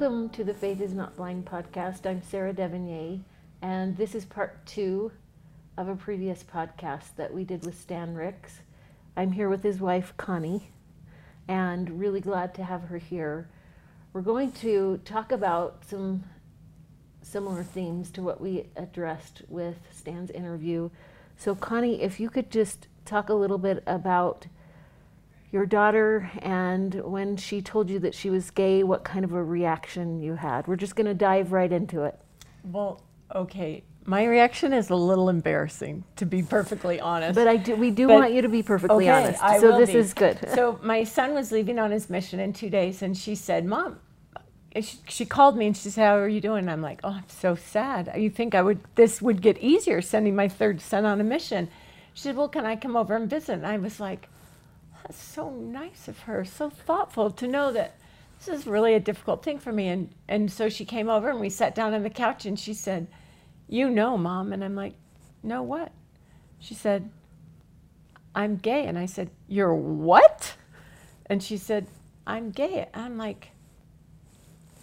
Welcome 0.00 0.28
to 0.28 0.44
the 0.44 0.54
Faith 0.54 0.80
is 0.80 0.94
Not 0.94 1.16
Blind 1.16 1.44
podcast. 1.44 2.06
I'm 2.08 2.22
Sarah 2.22 2.52
Devonier, 2.52 3.18
and 3.60 3.96
this 3.96 4.14
is 4.14 4.24
part 4.24 4.64
two 4.64 5.10
of 5.76 5.88
a 5.88 5.96
previous 5.96 6.44
podcast 6.44 7.16
that 7.16 7.34
we 7.34 7.42
did 7.42 7.66
with 7.66 7.80
Stan 7.80 8.14
Ricks. 8.14 8.60
I'm 9.16 9.32
here 9.32 9.48
with 9.48 9.64
his 9.64 9.80
wife, 9.80 10.14
Connie, 10.16 10.70
and 11.48 11.98
really 11.98 12.20
glad 12.20 12.54
to 12.54 12.62
have 12.62 12.82
her 12.84 12.98
here. 12.98 13.48
We're 14.12 14.20
going 14.20 14.52
to 14.52 15.00
talk 15.04 15.32
about 15.32 15.82
some 15.84 16.22
similar 17.22 17.64
themes 17.64 18.12
to 18.12 18.22
what 18.22 18.40
we 18.40 18.68
addressed 18.76 19.42
with 19.48 19.78
Stan's 19.90 20.30
interview. 20.30 20.90
So, 21.36 21.56
Connie, 21.56 22.02
if 22.02 22.20
you 22.20 22.30
could 22.30 22.52
just 22.52 22.86
talk 23.04 23.30
a 23.30 23.34
little 23.34 23.58
bit 23.58 23.82
about 23.84 24.46
your 25.50 25.66
daughter 25.66 26.30
and 26.40 26.94
when 26.94 27.36
she 27.36 27.62
told 27.62 27.88
you 27.88 27.98
that 28.00 28.14
she 28.14 28.30
was 28.30 28.50
gay, 28.50 28.82
what 28.82 29.04
kind 29.04 29.24
of 29.24 29.32
a 29.32 29.42
reaction 29.42 30.20
you 30.20 30.34
had. 30.34 30.66
We're 30.66 30.76
just 30.76 30.94
going 30.94 31.06
to 31.06 31.14
dive 31.14 31.52
right 31.52 31.72
into 31.72 32.04
it. 32.04 32.18
Well, 32.64 33.02
okay. 33.34 33.84
My 34.04 34.24
reaction 34.24 34.72
is 34.72 34.90
a 34.90 34.94
little 34.94 35.28
embarrassing, 35.28 36.04
to 36.16 36.26
be 36.26 36.42
perfectly 36.42 36.98
honest. 37.00 37.34
But 37.34 37.46
I 37.46 37.56
do, 37.56 37.76
we 37.76 37.90
do 37.90 38.06
but, 38.06 38.14
want 38.14 38.32
you 38.32 38.42
to 38.42 38.48
be 38.48 38.62
perfectly 38.62 39.08
okay, 39.08 39.24
honest. 39.26 39.42
I 39.42 39.58
so 39.58 39.78
this 39.78 39.90
be. 39.90 39.98
is 39.98 40.14
good. 40.14 40.38
so 40.54 40.78
my 40.82 41.04
son 41.04 41.34
was 41.34 41.52
leaving 41.52 41.78
on 41.78 41.90
his 41.90 42.08
mission 42.08 42.40
in 42.40 42.52
two 42.52 42.70
days, 42.70 43.02
and 43.02 43.16
she 43.16 43.34
said, 43.34 43.66
"Mom." 43.66 44.00
She, 44.80 44.98
she 45.08 45.24
called 45.26 45.56
me 45.56 45.66
and 45.66 45.76
she 45.76 45.90
said, 45.90 46.04
"How 46.04 46.16
are 46.18 46.28
you 46.28 46.40
doing?" 46.40 46.60
And 46.60 46.70
I'm 46.70 46.80
like, 46.80 47.00
"Oh, 47.04 47.10
I'm 47.10 47.28
so 47.28 47.54
sad. 47.54 48.12
You 48.16 48.30
think 48.30 48.54
I 48.54 48.62
would 48.62 48.80
this 48.94 49.20
would 49.20 49.42
get 49.42 49.58
easier 49.58 50.00
sending 50.00 50.34
my 50.34 50.48
third 50.48 50.80
son 50.80 51.04
on 51.04 51.20
a 51.20 51.24
mission?" 51.24 51.68
She 52.14 52.22
said, 52.22 52.36
"Well, 52.36 52.48
can 52.48 52.64
I 52.64 52.76
come 52.76 52.96
over 52.96 53.14
and 53.14 53.28
visit?" 53.28 53.54
And 53.54 53.66
I 53.66 53.76
was 53.76 54.00
like, 54.00 54.28
that's 55.08 55.22
so 55.22 55.48
nice 55.48 56.06
of 56.06 56.20
her, 56.20 56.44
so 56.44 56.68
thoughtful 56.68 57.30
to 57.30 57.48
know 57.48 57.72
that 57.72 57.96
this 58.38 58.60
is 58.60 58.66
really 58.66 58.92
a 58.92 59.00
difficult 59.00 59.42
thing 59.42 59.58
for 59.58 59.72
me. 59.72 59.88
And, 59.88 60.10
and 60.28 60.52
so 60.52 60.68
she 60.68 60.84
came 60.84 61.08
over 61.08 61.30
and 61.30 61.40
we 61.40 61.48
sat 61.48 61.74
down 61.74 61.94
on 61.94 62.02
the 62.02 62.10
couch 62.10 62.44
and 62.44 62.60
she 62.60 62.74
said, 62.74 63.08
You 63.68 63.88
know, 63.88 64.18
mom. 64.18 64.52
And 64.52 64.62
I'm 64.62 64.76
like, 64.76 64.92
No, 65.42 65.62
what? 65.62 65.92
She 66.60 66.74
said, 66.74 67.10
I'm 68.34 68.56
gay. 68.56 68.84
And 68.84 68.98
I 68.98 69.06
said, 69.06 69.30
You're 69.48 69.74
what? 69.74 70.54
And 71.26 71.42
she 71.42 71.56
said, 71.56 71.86
I'm 72.26 72.50
gay. 72.50 72.86
I'm 72.92 73.16
like, 73.16 73.48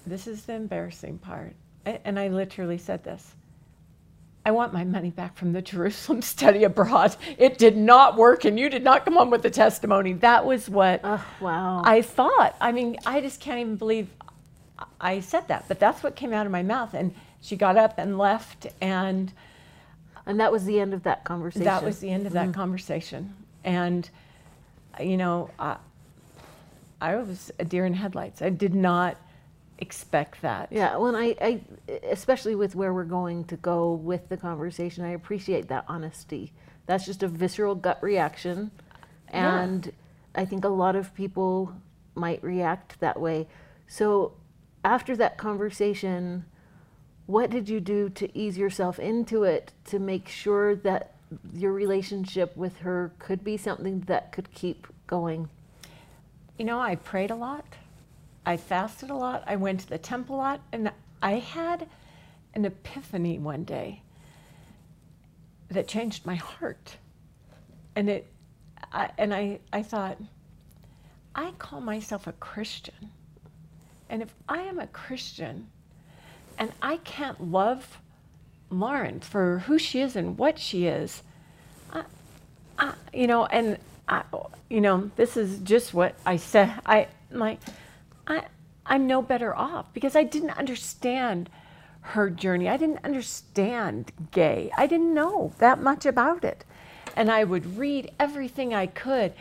This 0.07 0.25
is 0.25 0.45
the 0.45 0.53
embarrassing 0.53 1.19
part. 1.19 1.55
And 1.85 2.19
I 2.19 2.29
literally 2.29 2.79
said 2.79 3.03
this 3.03 3.35
I 4.45 4.51
want 4.51 4.73
my 4.73 4.83
money 4.83 5.09
back 5.09 5.35
from 5.35 5.53
the 5.53 5.61
Jerusalem 5.61 6.21
study 6.35 6.63
abroad. 6.63 7.15
It 7.37 7.57
did 7.57 7.75
not 7.75 8.15
work, 8.15 8.45
and 8.45 8.59
you 8.59 8.69
did 8.69 8.83
not 8.83 9.03
come 9.03 9.17
on 9.17 9.31
with 9.31 9.41
the 9.41 9.49
testimony. 9.49 10.13
That 10.13 10.45
was 10.45 10.69
what 10.69 11.01
oh, 11.03 11.25
wow. 11.41 11.81
I 11.83 12.03
thought. 12.03 12.55
I 12.61 12.71
mean, 12.71 12.97
I 13.05 13.21
just 13.21 13.41
can't 13.41 13.59
even 13.59 13.75
believe 13.75 14.07
I 15.01 15.19
said 15.21 15.47
that, 15.47 15.65
but 15.67 15.79
that's 15.79 16.03
what 16.03 16.15
came 16.15 16.31
out 16.31 16.45
of 16.45 16.51
my 16.51 16.61
mouth. 16.61 16.93
And 16.93 17.15
she 17.41 17.55
got 17.55 17.75
up 17.75 17.95
and 17.97 18.19
left, 18.19 18.67
and 18.79 19.33
and 20.27 20.39
that 20.39 20.51
was 20.51 20.65
the 20.65 20.79
end 20.79 20.93
of 20.93 21.03
that 21.03 21.23
conversation. 21.23 21.65
That 21.65 21.83
was 21.83 21.99
the 21.99 22.11
end 22.11 22.27
of 22.27 22.33
that 22.33 22.49
mm 22.49 22.53
conversation. 22.53 23.33
And 23.63 24.07
you 24.99 25.17
know, 25.17 25.49
I, 25.57 25.77
I 27.01 27.15
was 27.15 27.51
a 27.59 27.65
deer 27.65 27.85
in 27.85 27.93
headlights. 27.93 28.41
I 28.43 28.49
did 28.49 28.75
not 28.75 29.17
expect 29.79 30.41
that. 30.41 30.69
Yeah, 30.71 30.97
well, 30.97 31.15
I, 31.15 31.35
I, 31.41 31.61
especially 32.03 32.55
with 32.55 32.75
where 32.75 32.93
we're 32.93 33.03
going 33.03 33.45
to 33.45 33.57
go 33.57 33.93
with 33.93 34.29
the 34.29 34.37
conversation, 34.37 35.03
I 35.03 35.09
appreciate 35.09 35.67
that 35.67 35.85
honesty. 35.87 36.53
That's 36.85 37.05
just 37.05 37.23
a 37.23 37.27
visceral 37.27 37.75
gut 37.75 38.01
reaction, 38.01 38.71
and 39.29 39.85
yeah. 39.85 39.91
I 40.41 40.45
think 40.45 40.63
a 40.65 40.69
lot 40.69 40.95
of 40.95 41.13
people 41.15 41.73
might 42.13 42.43
react 42.43 42.99
that 42.99 43.19
way. 43.19 43.47
So, 43.87 44.33
after 44.83 45.15
that 45.17 45.37
conversation, 45.37 46.45
what 47.25 47.49
did 47.49 47.67
you 47.67 47.79
do 47.79 48.09
to 48.09 48.37
ease 48.37 48.57
yourself 48.57 48.99
into 48.99 49.43
it 49.43 49.73
to 49.85 49.99
make 49.99 50.27
sure 50.27 50.75
that 50.75 51.15
your 51.53 51.73
relationship 51.73 52.55
with 52.55 52.79
her 52.79 53.11
could 53.17 53.43
be 53.43 53.57
something 53.57 54.01
that 54.01 54.31
could 54.31 54.53
keep 54.53 54.87
going? 55.07 55.49
You 56.57 56.65
know, 56.65 56.79
I 56.79 56.95
prayed 56.95 57.31
a 57.31 57.35
lot. 57.35 57.65
I 58.45 58.57
fasted 58.57 59.09
a 59.09 59.15
lot. 59.15 59.43
I 59.47 59.55
went 59.55 59.81
to 59.81 59.89
the 59.89 59.97
temple 59.97 60.35
a 60.35 60.37
lot. 60.37 60.61
And 60.71 60.91
I 61.21 61.33
had 61.33 61.87
an 62.53 62.65
epiphany 62.65 63.39
one 63.39 63.63
day 63.63 64.01
that 65.69 65.87
changed 65.87 66.25
my 66.25 66.35
heart. 66.35 66.97
And 67.95 68.09
it, 68.09 68.27
I, 68.91 69.09
and 69.17 69.33
I, 69.33 69.59
I 69.73 69.83
thought, 69.83 70.17
I 71.33 71.51
call 71.57 71.81
myself 71.81 72.27
a 72.27 72.31
Christian. 72.33 73.11
And 74.09 74.21
if 74.21 74.33
I 74.47 74.59
am 74.59 74.79
a 74.79 74.87
Christian 74.87 75.67
and 76.57 76.71
I 76.81 76.97
can't 76.97 77.51
love 77.51 77.99
Lauren 78.69 79.19
for 79.19 79.59
who 79.59 79.77
she 79.77 79.99
is 79.99 80.15
and 80.15 80.37
what 80.37 80.59
she 80.59 80.85
is, 80.85 81.23
I, 81.91 82.03
I, 82.77 82.93
you 83.13 83.27
know, 83.27 83.45
and 83.45 83.77
I, 84.07 84.23
you 84.69 84.81
know, 84.81 85.11
this 85.15 85.35
is 85.35 85.59
just 85.59 85.93
what 85.93 86.15
I 86.25 86.37
said. 86.37 86.73
I 86.85 87.07
like, 87.31 87.59
I, 88.27 88.45
I'm 88.85 89.07
no 89.07 89.21
better 89.21 89.55
off 89.55 89.93
because 89.93 90.15
I 90.15 90.23
didn't 90.23 90.51
understand 90.51 91.49
her 92.01 92.29
journey. 92.29 92.69
I 92.69 92.77
didn't 92.77 93.03
understand 93.03 94.11
gay. 94.31 94.71
I 94.77 94.87
didn't 94.87 95.13
know 95.13 95.53
that 95.57 95.81
much 95.81 96.05
about 96.05 96.43
it. 96.43 96.63
And 97.15 97.31
I 97.31 97.43
would 97.43 97.77
read 97.77 98.11
everything 98.19 98.73
I 98.73 98.87
could 98.87 99.33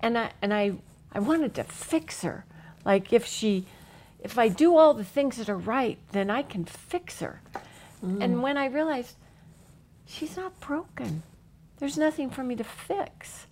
and 0.00 0.18
I 0.18 0.32
and 0.42 0.52
I 0.52 0.72
I 1.12 1.20
wanted 1.20 1.54
to 1.54 1.64
fix 1.64 2.22
her. 2.22 2.44
Like 2.84 3.12
if 3.12 3.24
she 3.24 3.66
if 4.22 4.38
I 4.38 4.48
do 4.48 4.76
all 4.76 4.92
the 4.94 5.04
things 5.04 5.36
that 5.36 5.48
are 5.48 5.56
right, 5.56 5.98
then 6.12 6.30
I 6.30 6.42
can 6.42 6.64
fix 6.64 7.20
her. 7.20 7.40
Mm. 8.04 8.22
And 8.22 8.42
when 8.42 8.56
I 8.56 8.66
realized 8.66 9.16
she's 10.06 10.36
not 10.36 10.58
broken. 10.60 11.22
There's 11.78 11.96
nothing 11.96 12.30
for 12.30 12.42
me 12.42 12.56
to 12.56 12.64
fix. 12.64 13.46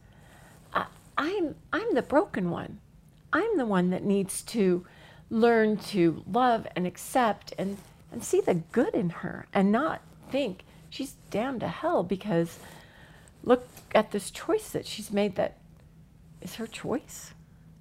I, 0.74 0.86
I'm 1.16 1.54
I'm 1.72 1.94
the 1.94 2.02
broken 2.02 2.50
one. 2.50 2.80
I'm 3.32 3.56
the 3.56 3.66
one 3.66 3.90
that 3.90 4.04
needs 4.04 4.42
to 4.42 4.86
learn 5.30 5.76
to 5.76 6.24
love 6.30 6.66
and 6.74 6.86
accept 6.86 7.52
and, 7.58 7.78
and 8.10 8.24
see 8.24 8.40
the 8.40 8.54
good 8.54 8.94
in 8.94 9.10
her 9.10 9.46
and 9.52 9.70
not 9.70 10.00
think 10.30 10.64
she's 10.90 11.14
damned 11.30 11.60
to 11.60 11.68
hell 11.68 12.02
because 12.02 12.58
look 13.42 13.68
at 13.94 14.10
this 14.10 14.30
choice 14.30 14.70
that 14.70 14.86
she's 14.86 15.10
made 15.10 15.36
that 15.36 15.58
is 16.40 16.56
her 16.56 16.66
choice. 16.66 17.32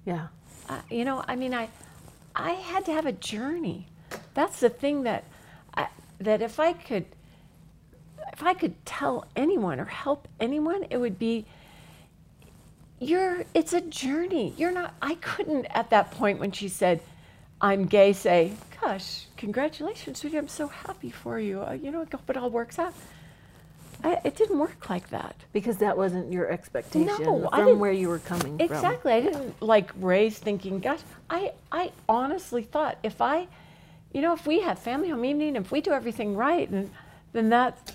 Yeah. 0.04 0.28
Uh, 0.68 0.80
you 0.90 1.04
know, 1.04 1.24
I 1.26 1.36
mean, 1.36 1.54
I, 1.54 1.68
I 2.34 2.52
had 2.52 2.84
to 2.86 2.92
have 2.92 3.06
a 3.06 3.12
journey. 3.12 3.88
That's 4.34 4.60
the 4.60 4.68
thing 4.68 5.04
that, 5.04 5.24
I, 5.74 5.88
that 6.20 6.42
if 6.42 6.60
I 6.60 6.72
could, 6.74 7.06
if 8.32 8.42
I 8.42 8.54
could 8.54 8.84
tell 8.84 9.26
anyone 9.34 9.80
or 9.80 9.86
help 9.86 10.28
anyone, 10.38 10.84
it 10.90 10.98
would 10.98 11.18
be 11.18 11.46
you're 13.00 13.44
it's 13.54 13.72
a 13.72 13.80
journey. 13.80 14.54
You're 14.56 14.72
not 14.72 14.94
i 15.02 15.14
couldn't 15.16 15.66
at 15.66 15.90
that 15.90 16.10
point 16.12 16.38
when 16.38 16.52
she 16.52 16.68
said 16.68 17.00
i'm 17.60 17.86
gay 17.86 18.12
say 18.12 18.52
gosh 18.80 19.26
congratulations 19.36 20.18
sweetie 20.20 20.38
i'm 20.38 20.48
so 20.48 20.68
happy 20.68 21.10
for 21.10 21.38
you. 21.38 21.62
Uh, 21.62 21.72
you 21.72 21.90
know 21.90 22.02
i 22.02 22.16
hope 22.16 22.28
it 22.28 22.36
all 22.36 22.50
works 22.50 22.78
out. 22.78 22.94
I, 24.04 24.20
it 24.24 24.36
didn't 24.36 24.60
work 24.60 24.88
like 24.88 25.10
that. 25.10 25.34
Because 25.52 25.78
that 25.78 25.96
wasn't 25.96 26.32
your 26.32 26.48
expectation 26.48 27.24
no, 27.24 27.48
from 27.50 27.78
where 27.80 27.90
you 27.90 28.08
were 28.08 28.20
coming 28.20 28.56
from. 28.56 28.60
exactly. 28.60 29.22
From. 29.22 29.28
i 29.28 29.32
didn't 29.32 29.62
like 29.62 29.90
raise 29.96 30.38
thinking 30.38 30.78
gosh 30.80 31.00
i 31.30 31.52
i 31.72 31.92
honestly 32.08 32.62
thought 32.62 32.98
if 33.02 33.20
i 33.20 33.46
you 34.12 34.22
know 34.22 34.32
if 34.32 34.46
we 34.46 34.60
have 34.60 34.78
family 34.78 35.08
home 35.10 35.24
evening 35.24 35.56
if 35.56 35.70
we 35.70 35.80
do 35.80 35.92
everything 35.92 36.36
right 36.36 36.68
and 36.70 36.90
then 37.32 37.50
that, 37.50 37.92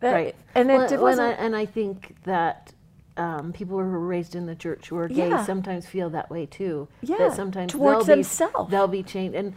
that 0.00 0.12
right. 0.12 0.34
and 0.54 0.68
well, 0.68 0.82
it, 0.82 0.92
it 0.92 1.00
wasn't, 1.00 1.38
I, 1.38 1.42
and 1.44 1.56
i 1.56 1.64
think 1.64 2.16
that 2.24 2.73
um, 3.16 3.52
people 3.52 3.78
who 3.78 3.84
were 3.84 4.06
raised 4.06 4.34
in 4.34 4.46
the 4.46 4.54
church 4.54 4.88
who 4.88 4.96
are 4.98 5.08
gay 5.08 5.28
yeah. 5.28 5.44
sometimes 5.44 5.86
feel 5.86 6.10
that 6.10 6.30
way 6.30 6.46
too. 6.46 6.88
Yeah, 7.02 7.18
that 7.18 7.34
sometimes 7.34 7.72
towards 7.72 8.06
they'll 8.06 8.16
themselves. 8.16 8.70
Be, 8.70 8.70
they'll 8.70 8.88
be 8.88 9.02
changed, 9.02 9.36
and 9.36 9.54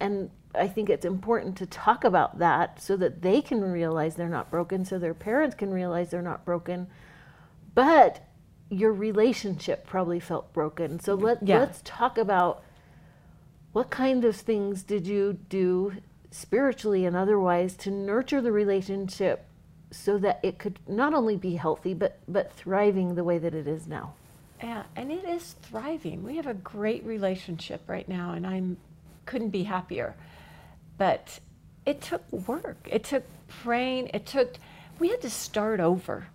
and 0.00 0.30
I 0.54 0.68
think 0.68 0.90
it's 0.90 1.04
important 1.04 1.56
to 1.58 1.66
talk 1.66 2.04
about 2.04 2.38
that 2.38 2.80
so 2.82 2.96
that 2.96 3.22
they 3.22 3.40
can 3.40 3.62
realize 3.62 4.16
they're 4.16 4.28
not 4.28 4.50
broken, 4.50 4.84
so 4.84 4.98
their 4.98 5.14
parents 5.14 5.54
can 5.54 5.72
realize 5.72 6.10
they're 6.10 6.22
not 6.22 6.44
broken. 6.44 6.88
But 7.74 8.26
your 8.68 8.92
relationship 8.92 9.86
probably 9.86 10.20
felt 10.20 10.52
broken. 10.52 11.00
So 11.00 11.14
let 11.14 11.42
yeah. 11.42 11.60
let's 11.60 11.80
talk 11.84 12.18
about 12.18 12.62
what 13.72 13.90
kind 13.90 14.24
of 14.24 14.36
things 14.36 14.82
did 14.82 15.06
you 15.06 15.38
do 15.48 15.94
spiritually 16.30 17.04
and 17.06 17.16
otherwise 17.16 17.76
to 17.76 17.90
nurture 17.90 18.40
the 18.40 18.52
relationship 18.52 19.46
so 19.92 20.18
that 20.18 20.40
it 20.42 20.58
could 20.58 20.78
not 20.88 21.14
only 21.14 21.36
be 21.36 21.54
healthy 21.56 21.94
but 21.94 22.18
but 22.26 22.52
thriving 22.54 23.14
the 23.14 23.22
way 23.22 23.38
that 23.38 23.54
it 23.54 23.68
is 23.68 23.86
now. 23.86 24.14
Yeah, 24.62 24.84
and 24.96 25.10
it 25.10 25.24
is 25.24 25.56
thriving. 25.62 26.22
We 26.22 26.36
have 26.36 26.46
a 26.46 26.54
great 26.54 27.04
relationship 27.04 27.82
right 27.86 28.08
now, 28.08 28.32
and 28.32 28.46
I'm 28.46 28.76
couldn't 29.26 29.50
be 29.50 29.64
happier. 29.64 30.14
But 30.98 31.40
it 31.84 32.00
took 32.00 32.22
work. 32.32 32.88
It 32.90 33.04
took 33.04 33.24
praying. 33.48 34.10
It 34.14 34.26
took. 34.26 34.56
We 34.98 35.08
had 35.08 35.20
to 35.22 35.30
start 35.30 35.80
over, 35.80 36.28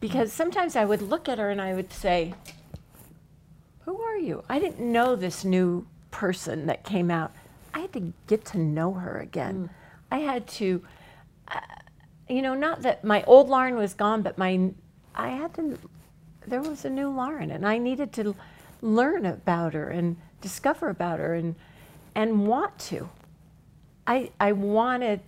because 0.00 0.32
sometimes 0.32 0.76
I 0.76 0.84
would 0.84 1.02
look 1.02 1.28
at 1.28 1.38
her 1.38 1.50
and 1.50 1.60
I 1.60 1.74
would 1.74 1.92
say, 1.92 2.34
"Who 3.84 4.00
are 4.00 4.18
you?" 4.18 4.42
I 4.48 4.58
didn't 4.58 4.80
know 4.80 5.14
this 5.14 5.44
new 5.44 5.86
person 6.10 6.66
that 6.66 6.84
came 6.84 7.10
out. 7.10 7.32
I 7.74 7.80
had 7.80 7.92
to 7.92 8.12
get 8.26 8.44
to 8.46 8.58
know 8.58 8.92
her 8.94 9.18
again. 9.18 9.70
I 10.10 10.18
had 10.18 10.46
to, 10.48 10.84
uh, 11.48 11.60
you 12.28 12.42
know, 12.42 12.54
not 12.54 12.82
that 12.82 13.04
my 13.04 13.22
old 13.24 13.48
Lauren 13.48 13.76
was 13.76 13.94
gone, 13.94 14.22
but 14.22 14.38
my, 14.38 14.70
I 15.14 15.28
had 15.30 15.54
to, 15.54 15.78
there 16.46 16.62
was 16.62 16.84
a 16.84 16.90
new 16.90 17.08
Lauren, 17.10 17.50
and 17.50 17.66
I 17.66 17.78
needed 17.78 18.12
to 18.14 18.34
learn 18.80 19.26
about 19.26 19.74
her 19.74 19.88
and 19.88 20.16
discover 20.40 20.88
about 20.88 21.18
her 21.18 21.34
and, 21.34 21.54
and 22.14 22.46
want 22.46 22.78
to. 22.78 23.08
I, 24.06 24.30
I 24.40 24.52
wanted 24.52 25.20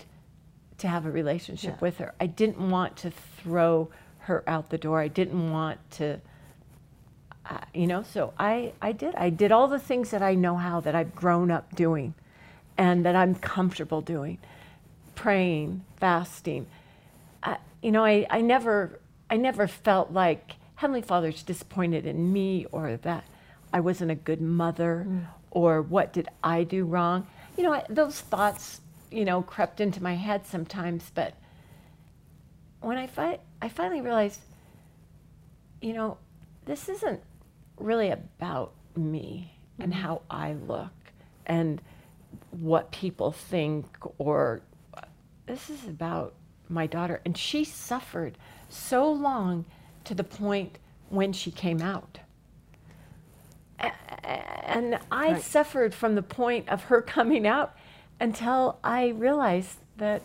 to 0.78 0.88
have 0.88 1.06
a 1.06 1.10
relationship 1.10 1.74
Yeah. 1.74 1.80
with 1.80 1.98
her. 1.98 2.14
I 2.20 2.26
didn't 2.26 2.70
want 2.70 2.96
to 2.98 3.10
throw 3.10 3.90
her 4.20 4.42
out 4.46 4.70
the 4.70 4.78
door. 4.78 5.00
I 5.00 5.08
didn't 5.08 5.52
want 5.52 5.78
to, 5.92 6.20
uh, 7.48 7.58
you 7.72 7.86
know, 7.86 8.02
so 8.02 8.32
I, 8.38 8.72
I 8.80 8.92
did. 8.92 9.14
I 9.14 9.30
did 9.30 9.52
all 9.52 9.68
the 9.68 9.78
things 9.78 10.10
that 10.10 10.22
I 10.22 10.34
know 10.34 10.56
how 10.56 10.80
that 10.80 10.94
I've 10.94 11.14
grown 11.14 11.50
up 11.50 11.76
doing 11.76 12.14
and 12.76 13.04
that 13.04 13.14
I'm 13.14 13.34
comfortable 13.34 14.00
doing 14.00 14.38
praying, 15.14 15.84
fasting. 15.98 16.66
You 17.84 17.92
know, 17.92 18.02
I, 18.02 18.26
I 18.30 18.40
never, 18.40 18.98
I 19.28 19.36
never 19.36 19.68
felt 19.68 20.10
like 20.10 20.52
Heavenly 20.76 21.02
Father's 21.02 21.42
disappointed 21.42 22.06
in 22.06 22.32
me 22.32 22.64
or 22.72 22.96
that 22.96 23.24
I 23.74 23.80
wasn't 23.80 24.10
a 24.10 24.14
good 24.14 24.40
mother 24.40 25.04
mm. 25.06 25.26
or 25.50 25.82
what 25.82 26.10
did 26.10 26.26
I 26.42 26.64
do 26.64 26.86
wrong. 26.86 27.26
You 27.58 27.64
know, 27.64 27.74
I- 27.74 27.84
those 27.90 28.22
thoughts, 28.22 28.80
you 29.10 29.26
know, 29.26 29.42
crept 29.42 29.82
into 29.82 30.02
my 30.02 30.14
head 30.14 30.46
sometimes, 30.46 31.10
but 31.14 31.34
when 32.80 32.96
I, 32.96 33.06
fi- 33.06 33.40
I 33.60 33.68
finally 33.68 34.00
realized, 34.00 34.40
you 35.82 35.92
know, 35.92 36.16
this 36.64 36.88
isn't 36.88 37.20
really 37.76 38.08
about 38.08 38.72
me 38.96 39.58
and 39.78 39.92
mm-hmm. 39.92 40.00
how 40.00 40.22
I 40.30 40.54
look 40.54 40.94
and 41.44 41.82
what 42.50 42.92
people 42.92 43.30
think 43.30 43.84
or 44.16 44.62
uh, 44.96 45.02
this 45.44 45.68
is 45.68 45.84
about 45.86 46.32
my 46.74 46.86
daughter 46.86 47.20
and 47.24 47.36
she 47.38 47.64
suffered 47.64 48.36
so 48.68 49.10
long 49.10 49.64
to 50.04 50.14
the 50.14 50.24
point 50.24 50.78
when 51.08 51.32
she 51.32 51.50
came 51.50 51.80
out 51.80 52.18
and 53.78 54.98
i 55.10 55.32
Right. 55.32 55.42
suffered 55.42 55.94
from 55.94 56.14
the 56.14 56.22
point 56.22 56.68
of 56.68 56.84
her 56.84 57.00
coming 57.16 57.46
out 57.46 57.74
until 58.20 58.78
i 58.84 59.08
realized 59.08 59.78
that 59.96 60.22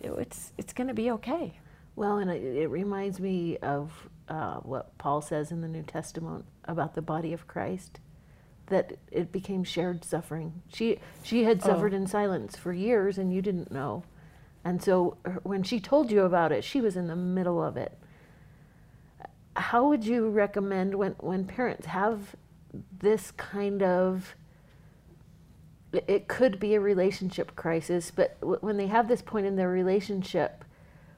it's 0.00 0.52
it's 0.56 0.72
going 0.72 0.88
to 0.88 0.94
be 0.94 1.10
okay 1.10 1.58
Well, 1.96 2.18
and 2.18 2.30
it, 2.30 2.42
it 2.42 2.68
reminds 2.68 3.18
me 3.20 3.56
of 3.58 4.08
uh, 4.28 4.56
what 4.56 4.96
Paul 4.98 5.20
says 5.22 5.50
in 5.50 5.60
the 5.62 5.68
New 5.68 5.82
Testament 5.82 6.44
about 6.64 6.94
the 6.94 7.00
body 7.02 7.32
of 7.32 7.46
Christ, 7.46 8.00
that 8.66 8.98
it 9.12 9.30
became 9.32 9.62
shared 9.64 10.04
suffering. 10.04 10.62
She 10.72 10.98
she 11.22 11.44
had 11.44 11.62
suffered 11.62 11.94
in 11.94 12.06
silence 12.06 12.56
for 12.56 12.72
years, 12.72 13.18
and 13.18 13.32
you 13.32 13.40
didn't 13.40 13.70
know, 13.72 14.02
and 14.66 14.82
so 14.82 15.16
when 15.44 15.62
she 15.62 15.78
told 15.78 16.10
you 16.10 16.22
about 16.22 16.50
it, 16.50 16.64
she 16.64 16.80
was 16.80 16.96
in 16.96 17.06
the 17.06 17.14
middle 17.14 17.62
of 17.62 17.76
it. 17.76 17.96
How 19.54 19.86
would 19.86 20.04
you 20.04 20.28
recommend 20.28 20.96
when 20.96 21.12
when 21.20 21.44
parents 21.44 21.86
have 21.86 22.34
this 22.98 23.30
kind 23.30 23.80
of 23.80 24.34
it- 25.92 26.26
could 26.26 26.58
be 26.58 26.74
a 26.74 26.80
relationship 26.80 27.54
crisis, 27.54 28.10
but 28.10 28.36
when 28.42 28.76
they 28.76 28.88
have 28.88 29.06
this 29.06 29.22
point 29.22 29.46
in 29.46 29.54
their 29.54 29.70
relationship 29.70 30.64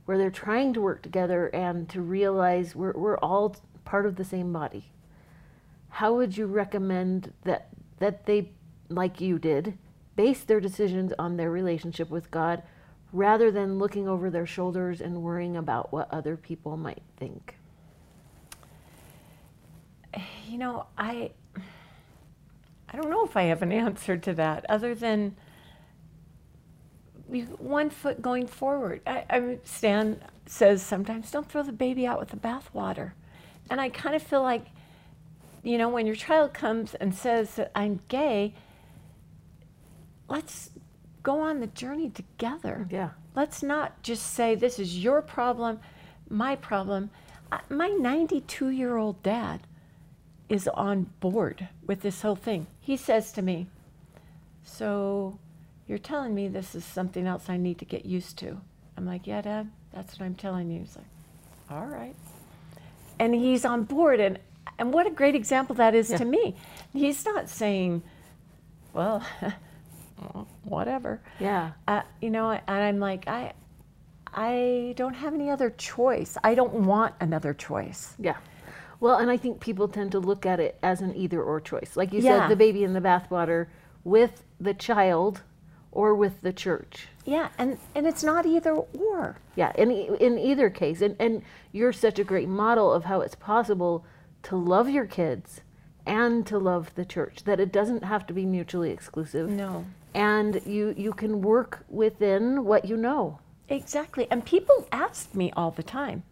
where 0.04 0.18
they're 0.18 0.30
trying 0.30 0.74
to 0.74 0.82
work 0.82 1.00
together 1.00 1.46
and 1.46 1.88
to 1.88 2.02
realize 2.02 2.76
we're, 2.76 2.92
we're 2.92 3.18
all 3.18 3.56
part 3.86 4.04
of 4.04 4.16
the 4.16 4.24
same 4.24 4.52
body, 4.52 4.92
how 5.88 6.14
would 6.14 6.36
you 6.36 6.44
recommend 6.44 7.32
that 7.44 7.68
that 7.96 8.26
they, 8.26 8.50
like 8.90 9.22
you 9.22 9.38
did, 9.38 9.78
base 10.16 10.44
their 10.44 10.60
decisions 10.60 11.14
on 11.18 11.38
their 11.38 11.50
relationship 11.50 12.10
with 12.10 12.30
God 12.30 12.62
rather 13.12 13.50
than 13.50 13.78
looking 13.78 14.08
over 14.08 14.30
their 14.30 14.46
shoulders 14.46 15.00
and 15.00 15.22
worrying 15.22 15.56
about 15.56 15.92
what 15.92 16.12
other 16.12 16.36
people 16.36 16.76
might 16.76 17.02
think? 17.16 17.58
you 20.48 20.58
know 20.58 20.86
i 20.96 21.30
i 22.90 22.96
don't 22.96 23.10
know 23.10 23.24
if 23.24 23.36
i 23.36 23.42
have 23.44 23.62
an 23.62 23.72
answer 23.72 24.16
to 24.16 24.32
that 24.32 24.64
other 24.68 24.94
than 24.94 25.36
one 27.58 27.90
foot 27.90 28.22
going 28.22 28.46
forward 28.46 29.02
I, 29.06 29.24
I 29.28 29.58
stan 29.64 30.22
says 30.46 30.82
sometimes 30.82 31.30
don't 31.30 31.48
throw 31.48 31.62
the 31.62 31.72
baby 31.72 32.06
out 32.06 32.18
with 32.18 32.30
the 32.30 32.36
bathwater 32.36 33.12
and 33.68 33.80
i 33.80 33.90
kind 33.90 34.16
of 34.16 34.22
feel 34.22 34.42
like 34.42 34.66
you 35.62 35.76
know 35.76 35.90
when 35.90 36.06
your 36.06 36.16
child 36.16 36.54
comes 36.54 36.94
and 36.94 37.14
says 37.14 37.60
i'm 37.74 38.00
gay 38.08 38.54
let's 40.28 40.70
go 41.28 41.40
on 41.42 41.60
the 41.60 41.66
journey 41.66 42.08
together 42.08 42.86
Yeah. 42.90 43.10
Let's 43.36 43.62
not 43.62 44.02
just 44.02 44.32
say 44.32 44.54
this 44.54 44.78
is 44.78 44.98
your 45.04 45.20
problem, 45.20 45.78
my 46.30 46.56
problem. 46.56 47.10
My 47.68 47.88
92 47.88 48.70
year 48.70 48.96
old 48.96 49.22
dad 49.22 49.60
is 50.48 50.66
on 50.68 51.10
board 51.20 51.68
with 51.86 52.00
this 52.00 52.22
whole 52.22 52.34
thing. 52.34 52.66
He 52.80 52.96
says 52.96 53.30
to 53.32 53.42
me, 53.42 53.66
So 54.64 55.38
you're 55.86 55.98
telling 55.98 56.34
me 56.34 56.48
this 56.48 56.74
is 56.74 56.84
something 56.84 57.26
else 57.26 57.50
I 57.50 57.58
need 57.58 57.78
to 57.78 57.84
get 57.84 58.06
used 58.06 58.38
to? 58.38 58.58
I'm 58.96 59.04
like, 59.04 59.26
Yeah, 59.26 59.42
dad, 59.42 59.70
that's 59.92 60.18
what 60.18 60.24
I'm 60.24 60.34
telling 60.34 60.70
you. 60.70 60.80
He's 60.80 60.96
like, 60.96 61.12
All 61.70 61.86
right. 61.86 62.16
And 63.18 63.34
he's 63.34 63.66
on 63.66 63.84
board. 63.84 64.18
And, 64.18 64.38
and 64.78 64.94
what 64.94 65.06
a 65.06 65.10
great 65.10 65.34
example 65.34 65.74
that 65.76 65.94
is 65.94 66.10
Yeah. 66.10 66.16
to 66.18 66.24
me. 66.24 66.56
He's 66.92 67.22
not 67.26 67.50
saying, 67.50 68.02
Well, 68.94 69.22
whatever. 70.68 71.20
Yeah. 71.40 71.72
Uh, 71.86 72.02
you 72.20 72.30
know, 72.30 72.50
and 72.50 72.62
I'm 72.68 72.98
like, 73.00 73.26
I, 73.26 73.52
I 74.32 74.94
don't 74.96 75.14
have 75.14 75.34
any 75.34 75.50
other 75.50 75.70
choice. 75.70 76.36
I 76.44 76.54
don't 76.54 76.74
want 76.74 77.14
another 77.20 77.54
choice. 77.54 78.14
Yeah. 78.18 78.36
Well, 79.00 79.18
and 79.18 79.30
I 79.30 79.36
think 79.36 79.60
people 79.60 79.88
tend 79.88 80.12
to 80.12 80.18
look 80.18 80.44
at 80.44 80.60
it 80.60 80.78
as 80.82 81.00
an 81.00 81.14
either 81.14 81.42
or 81.42 81.60
choice. 81.60 81.96
Like 81.96 82.12
you 82.12 82.20
Yeah. 82.20 82.40
said, 82.40 82.50
the 82.50 82.56
baby 82.56 82.84
in 82.84 82.92
the 82.92 83.00
bathwater 83.00 83.66
with 84.04 84.44
the 84.60 84.74
child 84.74 85.42
or 85.92 86.14
with 86.14 86.40
the 86.42 86.52
church. 86.52 87.08
Yeah, 87.24 87.48
and 87.58 87.78
and 87.94 88.06
it's 88.06 88.22
not 88.22 88.44
either 88.46 88.72
or. 88.72 89.38
Yeah, 89.56 89.72
in, 89.76 89.90
in 89.90 90.38
either 90.38 90.70
case. 90.70 91.00
And, 91.00 91.16
and 91.18 91.42
you're 91.72 91.92
such 91.92 92.18
a 92.18 92.24
great 92.24 92.48
model 92.48 92.92
of 92.92 93.04
how 93.04 93.20
it's 93.20 93.34
possible 93.34 94.04
to 94.44 94.56
love 94.56 94.88
your 94.88 95.06
kids 95.06 95.62
and 96.08 96.46
to 96.46 96.58
love 96.58 96.94
the 96.94 97.04
church, 97.04 97.44
that 97.44 97.60
it 97.60 97.70
doesn't 97.70 98.02
have 98.02 98.26
to 98.26 98.32
be 98.34 98.44
mutually 98.46 98.90
exclusive. 98.90 99.48
No, 99.50 99.84
And 100.14 100.60
you, 100.66 100.94
you 100.96 101.12
can 101.12 101.42
work 101.42 101.84
within 101.88 102.64
what 102.64 102.84
you 102.86 102.96
know. 102.96 103.38
exactly. 103.68 104.26
And 104.30 104.44
people 104.44 104.88
ask 104.90 105.34
me 105.34 105.52
all 105.56 105.70
the 105.70 105.82
time. 105.82 106.22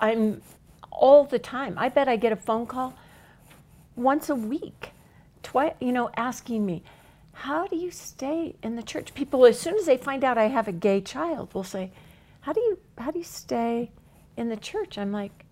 I'm 0.00 0.42
all 0.90 1.24
the 1.24 1.38
time. 1.38 1.74
I 1.78 1.88
bet 1.88 2.08
I 2.08 2.16
get 2.16 2.32
a 2.32 2.36
phone 2.36 2.66
call 2.66 2.94
once 3.94 4.28
a 4.30 4.34
week, 4.34 4.90
twice. 5.42 5.74
You 5.80 5.92
know, 5.92 6.10
asking 6.16 6.64
me, 6.66 6.82
how 7.32 7.66
do 7.66 7.76
you 7.76 7.90
stay 7.90 8.56
in 8.62 8.76
the 8.76 8.82
church? 8.82 9.14
People, 9.14 9.44
as 9.46 9.58
soon 9.60 9.76
as 9.76 9.86
they 9.86 9.96
find 9.96 10.24
out 10.24 10.38
I 10.38 10.48
have 10.48 10.66
a 10.68 10.72
gay 10.72 11.00
child, 11.00 11.54
will 11.54 11.64
say, 11.64 11.92
how 12.40 12.52
do 12.52 12.60
you 12.60 12.78
how 12.98 13.10
do 13.10 13.18
you 13.18 13.24
stay 13.24 13.90
in 14.36 14.48
the 14.48 14.56
church? 14.56 14.98
I'm 14.98 15.12
like, 15.12 15.44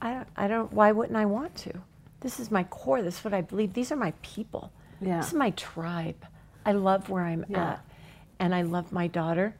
I 0.00 0.12
don't, 0.14 0.28
I 0.36 0.46
don't. 0.48 0.72
Why 0.72 0.92
wouldn't 0.92 1.16
I 1.16 1.26
want 1.26 1.56
to? 1.56 1.72
This 2.20 2.38
is 2.38 2.50
my 2.50 2.64
core. 2.64 3.02
This 3.02 3.18
is 3.18 3.24
what 3.24 3.34
I 3.34 3.40
believe. 3.40 3.72
These 3.74 3.90
are 3.92 3.96
my 3.96 4.12
people. 4.22 4.70
Yeah. 5.00 5.18
This 5.18 5.28
is 5.28 5.34
my 5.34 5.50
tribe. 5.50 6.26
I 6.64 6.72
love 6.72 7.08
where 7.08 7.24
I'm 7.24 7.44
Yeah. 7.48 7.70
at, 7.72 7.84
and 8.38 8.54
I 8.54 8.62
love 8.62 8.92
my 8.92 9.06
daughter, 9.06 9.54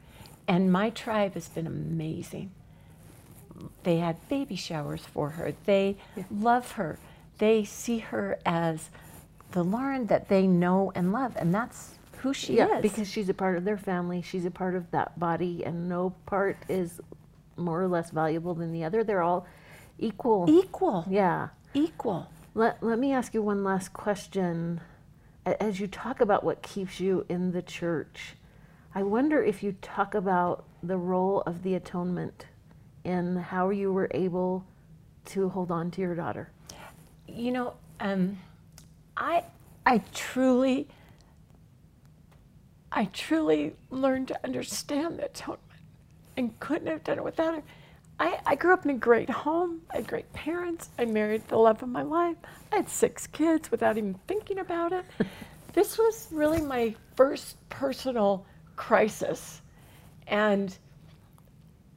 and 0.47 0.71
my 0.71 0.91
tribe 0.91 1.35
has 1.35 1.49
been 1.49 1.67
amazing. 1.67 2.51
They 3.83 3.99
had 3.99 4.17
baby 4.29 4.57
showers 4.57 5.05
for 5.05 5.31
her. 5.31 5.55
They 5.65 5.97
love 6.31 6.73
her. 6.73 6.99
They 7.39 7.65
see 7.65 7.99
her 7.99 8.39
as 8.45 8.91
the 9.53 9.63
Lauren 9.65 10.07
that 10.07 10.29
they 10.29 10.47
know 10.47 10.93
and 10.95 11.13
love, 11.13 11.37
and 11.37 11.55
that's 11.55 11.95
who 12.19 12.35
she 12.35 12.57
yeah, 12.57 12.77
is. 12.77 12.83
because 12.83 13.11
she's 13.11 13.29
a 13.31 13.35
part 13.35 13.57
of 13.57 13.65
their 13.65 13.79
family. 13.79 14.21
She's 14.23 14.45
a 14.45 14.51
part 14.51 14.75
of 14.75 14.91
that 14.91 15.19
body, 15.19 15.65
and 15.65 15.89
no 15.89 16.11
part 16.27 16.59
is 16.69 17.01
more 17.57 17.83
or 17.83 17.89
less 17.89 18.11
valuable 18.11 18.55
than 18.55 18.73
the 18.73 18.85
other. 18.85 19.03
They're 19.03 19.23
all 19.23 19.47
equal. 19.99 20.45
equal, 20.49 21.05
yeah. 21.09 21.49
equal. 21.75 22.29
Let, 22.55 22.83
let 22.83 22.99
me 22.99 23.13
ask 23.13 23.33
you 23.33 23.43
one 23.43 23.63
last 23.63 23.93
question. 23.93 24.81
As 25.47 25.79
you 25.79 25.87
talk 25.87 26.21
about 26.21 26.43
what 26.43 26.63
keeps 26.63 26.99
you 26.99 27.25
in 27.29 27.53
the 27.53 27.63
church, 27.63 28.35
I 28.95 29.05
wonder 29.05 29.43
if 29.43 29.63
you 29.63 29.77
talk 29.81 30.15
about 30.15 30.65
the 30.83 30.97
role 30.97 31.43
of 31.43 31.63
the 31.63 31.75
atonement 31.75 32.47
in 33.05 33.37
how 33.37 33.71
you 33.71 33.93
were 33.93 34.11
able 34.13 34.65
to 35.27 35.49
hold 35.49 35.71
on 35.71 35.91
to 35.93 36.01
your 36.01 36.15
daughter. 36.15 36.51
You 37.29 37.53
know, 37.53 37.75
um, 38.01 38.37
I 39.17 39.45
I 39.87 40.03
truly 40.13 40.89
I 42.91 43.05
truly 43.07 43.77
learned 43.91 44.29
to 44.29 44.45
understand 44.45 45.21
the 45.21 45.27
atonement 45.27 45.61
and 46.37 46.59
couldn't 46.59 46.89
have 46.89 47.05
done 47.05 47.19
it 47.19 47.25
without 47.25 47.55
her. 47.55 47.63
I, 48.21 48.39
I 48.45 48.55
grew 48.55 48.75
up 48.75 48.85
in 48.85 48.91
a 48.91 48.99
great 48.99 49.31
home. 49.31 49.81
I 49.91 49.97
had 49.97 50.07
great 50.07 50.31
parents. 50.35 50.91
I 50.99 51.07
married 51.07 51.49
the 51.49 51.57
love 51.57 51.83
of 51.83 51.89
my 51.89 52.03
life. 52.03 52.37
I 52.71 52.77
had 52.77 52.89
six 52.91 53.27
kids 53.27 53.71
without 53.71 53.97
even 53.97 54.15
thinking 54.29 54.59
about 54.59 54.93
it. 54.93 55.07
this 55.73 55.97
was 55.97 56.29
really 56.31 56.61
my 56.61 56.95
first 57.17 57.57
personal 57.71 58.45
crisis. 58.77 59.63
And 60.27 60.77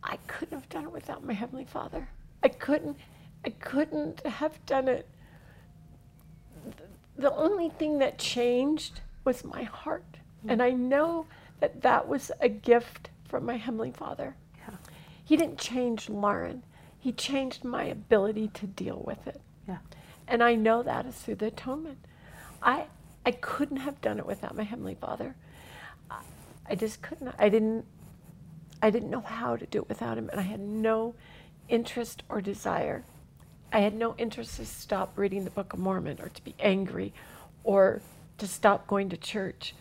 I 0.01 0.15
couldn't 0.27 0.57
have 0.57 0.69
done 0.69 0.85
it 0.85 0.91
without 0.93 1.25
my 1.25 1.33
Heavenly 1.33 1.65
Father. 1.65 2.07
I 2.41 2.47
couldn't, 2.47 2.97
I 3.45 3.49
couldn't 3.49 4.25
have 4.25 4.65
done 4.65 4.87
it. 4.87 5.09
The 7.17 7.35
only 7.35 7.69
thing 7.69 7.99
that 7.99 8.17
changed 8.17 9.01
was 9.25 9.43
my 9.43 9.63
heart. 9.63 10.19
And 10.47 10.61
mm. 10.61 10.63
I 10.63 10.69
know 10.71 11.25
that 11.59 11.81
that 11.81 12.07
was 12.07 12.31
a 12.39 12.47
gift 12.47 13.09
from 13.27 13.45
my 13.45 13.57
Heavenly 13.57 13.91
Father. 13.91 14.37
He 15.23 15.37
didn't 15.37 15.57
change 15.57 16.09
Lauren, 16.09 16.63
He 16.99 17.11
changed 17.11 17.63
my 17.63 17.83
ability 17.85 18.49
to 18.49 18.67
deal 18.67 19.01
with 19.05 19.27
it. 19.27 19.41
Yeah. 19.67 19.77
And 20.27 20.43
I 20.43 20.55
know 20.55 20.83
that 20.83 21.05
is 21.05 21.15
through 21.15 21.35
the 21.35 21.47
atonement. 21.47 21.97
I, 22.61 22.85
I 23.25 23.31
couldn't 23.31 23.77
have 23.77 23.99
done 24.01 24.19
it 24.19 24.25
without 24.25 24.55
my 24.55 24.63
Heavenly 24.63 24.95
Father. 24.95 25.35
I, 26.09 26.19
I 26.69 26.75
just 26.75 27.01
couldn't. 27.01 27.33
I 27.37 27.49
didn't, 27.49 27.85
I 28.81 28.89
didn't 28.89 29.09
know 29.09 29.21
how 29.21 29.55
to 29.55 29.65
do 29.65 29.79
it 29.79 29.89
without 29.89 30.17
Him. 30.17 30.29
And 30.29 30.39
I 30.39 30.43
had 30.43 30.59
no 30.59 31.15
interest 31.69 32.23
or 32.29 32.41
desire. 32.41 33.03
I 33.71 33.79
had 33.79 33.95
no 33.95 34.15
interest 34.17 34.57
to 34.57 34.65
stop 34.65 35.17
reading 35.17 35.43
the 35.43 35.49
Book 35.49 35.73
of 35.73 35.79
Mormon 35.79 36.19
or 36.21 36.29
to 36.29 36.43
be 36.43 36.55
angry 36.59 37.13
or 37.63 38.01
to 38.37 38.47
stop 38.47 38.87
going 38.87 39.09
to 39.09 39.17
church, 39.17 39.75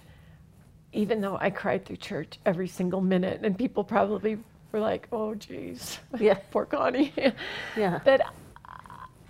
even 0.93 1.21
though 1.21 1.37
I 1.41 1.51
cried 1.51 1.85
through 1.85 1.97
church 1.97 2.39
every 2.47 2.69
single 2.69 3.01
minute. 3.01 3.41
And 3.43 3.57
people 3.57 3.85
probably 3.85 4.39
were 4.73 4.81
like, 4.81 5.07
oh, 5.13 5.35
geez, 5.35 5.99
Yeah. 6.19 6.35
poor 6.51 6.65
Connie. 6.67 7.13
Yeah. 7.77 8.01
But 8.05 8.23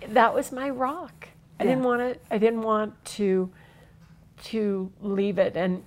that 0.09 0.33
was 0.33 0.51
my 0.51 0.69
rock. 0.69 1.29
I 1.59 1.65
didn't 1.65 1.83
want 1.83 2.01
to. 2.01 2.19
I 2.33 2.37
didn't 2.39 2.61
want 2.63 3.03
to 3.17 3.51
to 4.45 4.91
leave 5.01 5.37
it. 5.37 5.55
And 5.55 5.83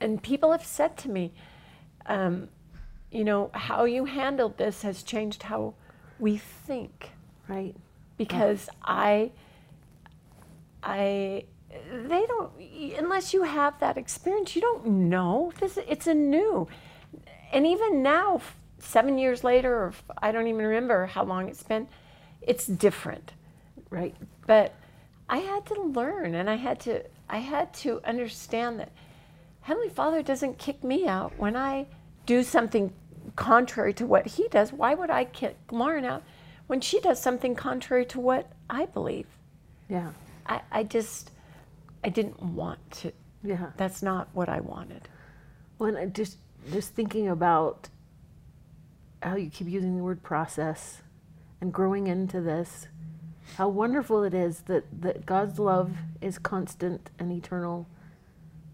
and 0.00 0.22
people 0.22 0.52
have 0.52 0.64
said 0.64 0.96
to 0.98 1.08
me, 1.08 1.32
um, 2.06 2.48
you 3.10 3.24
know, 3.24 3.50
how 3.54 3.84
you 3.84 4.04
handled 4.04 4.58
this 4.58 4.82
has 4.82 5.02
changed 5.02 5.44
how 5.44 5.74
we 6.20 6.36
think 6.36 7.10
Right. 7.48 7.74
because 8.16 8.68
I 8.84 9.32
I 10.82 11.44
they 11.92 12.24
don't 12.26 12.50
unless 12.98 13.32
you 13.34 13.42
have 13.42 13.78
that 13.80 13.96
experience 13.98 14.54
you 14.56 14.62
don't 14.62 14.86
know 14.86 15.52
this 15.60 15.78
it's 15.88 16.06
a 16.06 16.14
new 16.14 16.66
and 17.52 17.66
even 17.66 18.02
now 18.02 18.40
7 18.78 19.18
years 19.18 19.42
later 19.44 19.74
or 19.74 19.92
I 20.22 20.32
don't 20.32 20.46
even 20.46 20.64
remember 20.64 21.06
how 21.06 21.24
long 21.24 21.48
it's 21.48 21.62
been 21.62 21.88
it's 22.42 22.66
different 22.66 23.32
Right. 23.90 24.14
but 24.46 24.74
I 25.28 25.38
had 25.38 25.66
to 25.66 25.80
learn 25.82 26.34
and 26.34 26.48
I 26.48 26.56
had 26.56 26.80
to 26.80 27.04
I 27.28 27.38
had 27.38 27.72
to 27.74 28.00
understand 28.04 28.80
that 28.80 28.90
Heavenly 29.62 29.90
Father 29.90 30.22
doesn't 30.22 30.56
kick 30.58 30.82
me 30.82 31.06
out 31.06 31.32
when 31.38 31.56
I 31.56 31.86
do 32.24 32.42
something 32.42 32.92
contrary 33.36 33.92
to 33.94 34.06
what 34.06 34.26
he 34.26 34.48
does. 34.48 34.72
Why 34.72 34.94
would 34.94 35.10
I 35.10 35.24
kick 35.26 35.56
Lauren 35.70 36.06
out 36.06 36.22
when 36.68 36.80
she 36.80 37.00
does 37.00 37.20
something 37.20 37.54
contrary 37.54 38.06
to 38.06 38.20
what 38.20 38.50
I 38.70 38.86
believe? 38.86 39.26
Yeah. 39.90 40.12
I, 40.46 40.62
I 40.72 40.82
just 40.84 41.32
I 42.02 42.08
didn't 42.08 42.42
want 42.42 42.78
to 43.02 43.12
Yeah. 43.42 43.70
that's 43.76 44.02
not 44.02 44.28
what 44.32 44.48
I 44.48 44.60
wanted. 44.60 45.08
When 45.76 45.96
I 45.96 46.06
just 46.06 46.38
just 46.72 46.94
thinking 46.94 47.28
about 47.28 47.88
how 49.22 49.36
you 49.36 49.50
keep 49.50 49.68
using 49.68 49.96
the 49.96 50.02
word 50.02 50.22
process 50.22 51.02
and 51.60 51.72
growing 51.72 52.06
into 52.06 52.40
this, 52.40 52.88
how 53.56 53.68
wonderful 53.68 54.22
it 54.22 54.34
is 54.34 54.62
that, 54.62 54.84
that 55.02 55.26
God's 55.26 55.58
love 55.58 55.92
is 56.20 56.38
constant 56.38 57.10
and 57.18 57.32
eternal. 57.32 57.88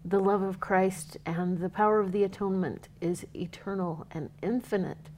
The 0.03 0.19
love 0.19 0.43
of 0.43 0.59
Christ 0.59 1.17
and 1.25 1.59
the 1.59 1.69
power 1.69 1.99
of 1.99 2.11
the 2.11 2.23
atonement 2.23 2.89
is 3.01 3.25
eternal 3.33 4.05
and 4.11 4.29
infinite. 4.43 5.09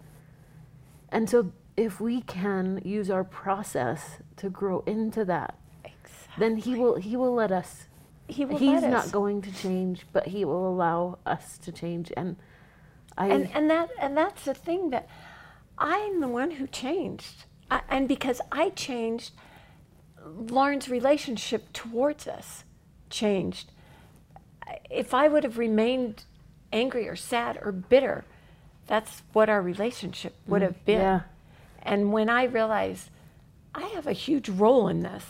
And 1.10 1.30
so 1.30 1.52
if 1.76 2.00
we 2.00 2.22
can 2.22 2.82
use 2.86 3.10
our 3.10 3.24
process 3.24 4.20
to 4.38 4.50
grow 4.50 4.84
into 4.86 5.26
that, 5.26 5.58
then 6.38 6.58
he 6.58 6.76
will 6.76 6.96
he 6.96 7.16
will 7.16 7.34
let 7.34 7.52
us 7.52 7.88
He 8.28 8.46
will 8.46 8.58
he's 8.58 8.84
not 8.84 9.12
going 9.12 9.42
to 9.42 9.52
change, 9.52 10.06
but 10.14 10.28
he 10.28 10.46
will 10.46 10.68
allow 10.70 11.18
us 11.26 11.58
to 11.60 11.72
change. 11.72 12.12
And 12.16 12.36
I, 13.18 13.28
and 13.28 13.50
and 13.54 13.70
that 13.70 13.90
and 14.00 14.16
that's 14.16 14.46
the 14.46 14.54
thing 14.54 14.92
that 14.92 15.08
I'm 15.78 16.22
the 16.22 16.28
one 16.28 16.52
who 16.52 16.68
changed, 16.68 17.46
I, 17.70 17.82
and 17.90 18.08
because 18.08 18.42
I 18.52 18.70
changed, 18.70 19.32
Lauren's 20.26 20.90
relationship 20.90 21.74
towards 21.74 22.28
us 22.28 22.64
changed. 23.10 23.72
If 24.90 25.14
I 25.14 25.28
would 25.28 25.44
have 25.44 25.58
remained 25.58 26.26
angry 26.72 27.08
or 27.08 27.16
sad 27.16 27.60
or 27.62 27.72
bitter, 27.72 28.26
that's 28.86 29.24
what 29.34 29.50
our 29.50 29.62
relationship 29.62 30.36
would 30.46 30.62
mm, 30.62 30.66
have 30.66 30.86
been. 30.86 31.02
yeah. 31.02 31.22
And 31.82 32.12
when 32.12 32.30
I 32.30 32.44
realized 32.44 33.10
I 33.74 33.88
have 33.88 34.08
a 34.08 34.14
huge 34.14 34.50
role 34.50 34.88
in 34.88 35.04
this, 35.04 35.24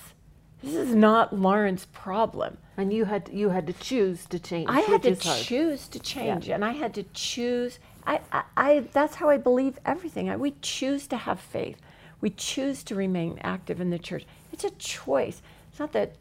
this 0.64 0.76
is 0.76 0.96
not 0.96 1.34
Lauren's 1.36 1.86
problem. 1.88 2.58
and 2.78 2.92
you 2.92 3.06
had 3.06 3.30
you 3.32 3.50
had 3.50 3.68
to 3.68 3.74
choose 3.74 4.26
to 4.28 4.40
change. 4.40 4.68
I 4.70 4.82
had 4.82 5.04
to 5.04 5.16
choose 5.16 5.88
to 5.90 6.00
change, 6.00 6.50
and 6.50 6.64
I 6.66 6.72
had 6.72 6.94
to 6.96 7.04
choose. 7.14 7.80
I, 8.06 8.22
I, 8.32 8.44
I, 8.56 8.80
that's 8.94 9.16
how 9.16 9.30
I 9.30 9.38
believe 9.38 9.78
everything. 9.86 10.30
I, 10.30 10.38
we 10.38 10.54
choose 10.62 11.08
to 11.08 11.18
have 11.18 11.40
faith. 11.40 11.78
We 12.22 12.30
choose 12.32 12.82
to 12.86 12.96
remain 12.96 13.38
active 13.44 13.82
in 13.82 13.90
the 13.90 14.00
church. 14.00 14.26
It's 14.54 14.64
a 14.64 14.72
choice. 14.72 15.42
It's 15.70 15.80
not 15.80 15.92
that 15.94 16.16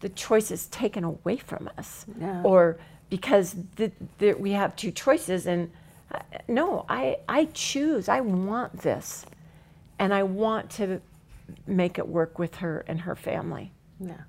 the 0.00 0.08
choice 0.10 0.50
is 0.50 0.66
taken 0.66 1.02
away 1.04 1.36
from 1.38 1.68
us, 1.78 2.06
Yeah. 2.20 2.42
or 2.44 2.78
because 3.08 3.56
the, 3.76 3.90
the, 4.18 4.34
we 4.34 4.52
have 4.52 4.76
two 4.76 4.90
choices. 4.92 5.46
And 5.46 5.70
uh, 6.12 6.20
no, 6.46 6.84
I, 6.88 7.18
I 7.28 7.46
choose. 7.54 8.08
I 8.08 8.20
want 8.20 8.82
this, 8.82 9.24
and 9.98 10.12
I 10.14 10.22
want 10.22 10.70
to 10.72 11.00
make 11.66 11.98
it 11.98 12.06
work 12.06 12.38
with 12.38 12.56
her 12.56 12.84
and 12.86 13.00
her 13.00 13.16
family. 13.16 13.72
Yeah. 14.00 14.22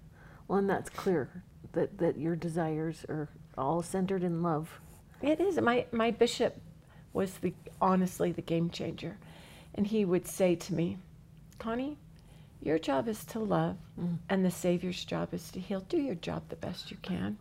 Well, 0.48 0.60
and 0.60 0.70
that's 0.70 0.90
clear 0.90 1.44
that 1.74 1.98
that 1.98 2.18
your 2.18 2.36
desires 2.36 3.06
are 3.10 3.30
all 3.58 3.82
centered 3.82 4.24
in 4.24 4.44
love. 4.44 4.80
It 5.22 5.40
is. 5.40 5.60
My 5.60 5.86
my 5.92 6.12
bishop 6.12 6.60
was 7.14 7.34
the 7.36 7.54
honestly 7.82 8.32
the 8.32 8.42
game 8.42 8.70
changer. 8.70 9.18
And 9.74 9.88
he 9.88 10.04
would 10.04 10.28
say 10.28 10.56
to 10.56 10.74
me, 10.74 10.98
Connie, 11.58 11.98
your 12.62 12.78
job 12.78 13.08
is 13.08 13.24
to 13.26 13.40
love 13.40 13.78
mm. 14.00 14.18
and 14.30 14.46
the 14.46 14.52
Savior's 14.52 15.04
job 15.04 15.34
is 15.34 15.50
to 15.52 15.60
heal. 15.60 15.82
Do 15.82 15.98
your 15.98 16.16
job 16.16 16.44
the 16.50 16.56
best 16.56 16.92
you 16.92 16.98
can. 17.02 17.38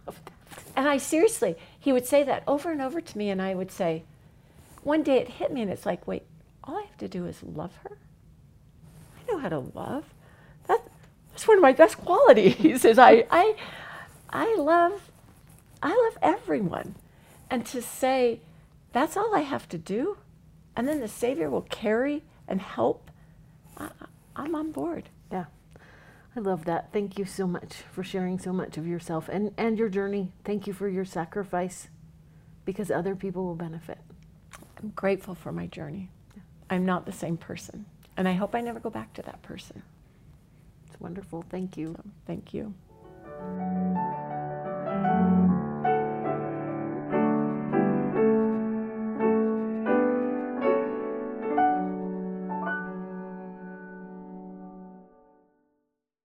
And 0.77 0.89
I 0.89 0.99
seriously, 0.99 1.57
he 1.79 1.93
would 1.93 2.07
say 2.07 2.23
that 2.25 2.43
over 2.47 2.71
and 2.71 2.81
over 2.81 3.01
to 3.01 3.19
me 3.19 3.31
and 3.31 3.43
I 3.43 3.55
would 3.55 3.71
say, 3.71 4.05
one 4.83 5.03
day 5.03 5.19
it 5.19 5.29
hit 5.29 5.53
me 5.53 5.63
and 5.63 5.71
it's 5.71 5.85
like, 5.87 6.07
wait, 6.07 6.23
all 6.65 6.77
I 6.77 6.83
have 6.83 6.97
to 6.99 7.09
do 7.09 7.27
is 7.27 7.43
love 7.43 7.75
her? 7.83 7.99
I 9.19 9.31
know 9.31 9.39
how 9.39 9.49
to 9.49 9.59
love. 9.59 10.05
That, 10.69 10.81
that's 11.41 11.49
one 11.49 11.57
of 11.57 11.63
my 11.63 11.73
best 11.73 11.97
qualities 11.97 12.85
is 12.85 12.99
I, 12.99 13.25
I, 13.31 13.55
I 14.29 14.55
love 14.57 15.11
I 15.83 15.89
love 15.89 16.19
everyone. 16.21 16.97
And 17.49 17.65
to 17.67 17.81
say, 17.81 18.41
that's 18.93 19.17
all 19.17 19.35
I 19.35 19.41
have 19.41 19.67
to 19.71 19.79
do, 19.79 20.19
and 20.77 20.87
then 20.87 21.01
the 21.01 21.09
Savior 21.09 21.49
will 21.49 21.63
carry 21.63 22.23
and 22.47 22.61
help, 22.61 23.11
I, 23.79 23.85
I- 23.87 24.07
I'm 24.37 24.55
on 24.55 24.71
board. 24.71 25.09
Yeah. 25.33 25.47
I 26.37 26.41
love 26.41 26.67
that. 26.67 26.93
Thank 26.93 27.19
you 27.19 27.25
so 27.25 27.47
much 27.47 27.77
for 27.91 28.05
sharing 28.05 28.39
so 28.39 28.53
much 28.53 28.77
of 28.77 28.87
yourself 28.87 29.29
and, 29.31 29.53
and 29.57 29.79
your 29.79 29.89
journey. 29.89 30.33
Thank 30.45 30.67
you 30.67 30.75
for 30.75 30.89
your 30.89 31.07
sacrifice 31.07 31.89
because 32.67 32.91
other 32.91 33.17
people 33.17 33.45
will 33.47 33.55
benefit. 33.57 33.99
I'm 34.81 34.91
grateful 34.95 35.35
for 35.35 35.51
my 35.53 35.67
journey. 35.67 36.11
I'm 36.69 36.85
not 36.85 37.07
the 37.07 37.13
same 37.13 37.39
person. 37.39 37.87
And 38.17 38.29
I 38.29 38.35
hope 38.35 38.55
I 38.55 38.61
never 38.61 38.79
go 38.79 38.91
back 38.91 39.15
to 39.15 39.23
that 39.23 39.43
person 39.43 39.83
wonderful. 41.01 41.45
Thank 41.51 41.77
you. 41.77 41.95
So, 41.97 42.03
thank 42.27 42.55
you. 42.55 42.75